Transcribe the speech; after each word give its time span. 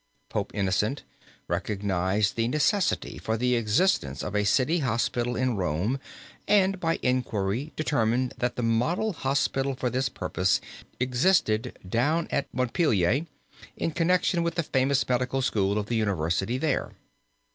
Pope 0.29 0.49
Innocent 0.55 1.03
recognized 1.47 2.35
the 2.35 2.47
necessity 2.47 3.19
for 3.19 3.37
the 3.37 3.53
existence 3.53 4.23
of 4.23 4.33
a 4.35 4.45
city 4.45 4.79
hospital 4.79 5.35
in 5.35 5.55
Rome 5.57 5.99
and 6.47 6.79
by 6.79 6.97
inquiry 7.03 7.71
determined 7.75 8.33
that 8.39 8.55
the 8.55 8.63
model 8.63 9.13
hospital 9.13 9.75
for 9.75 9.91
this 9.91 10.09
purpose 10.09 10.59
existed 10.99 11.77
down 11.87 12.27
at 12.31 12.51
Montpelier 12.51 13.27
in 13.77 13.91
connection 13.91 14.41
with 14.41 14.55
the 14.55 14.63
famous 14.63 15.07
medical 15.07 15.43
school 15.43 15.77
of 15.77 15.85
the 15.85 15.97
university 15.97 16.57
there. 16.57 16.93